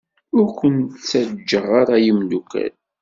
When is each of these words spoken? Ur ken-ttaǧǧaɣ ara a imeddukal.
Ur 0.39 0.47
ken-ttaǧǧaɣ 0.59 1.67
ara 1.81 1.95
a 2.01 2.05
imeddukal. 2.09 2.73